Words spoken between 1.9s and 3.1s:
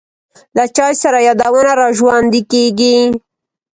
ژوندی کېږي.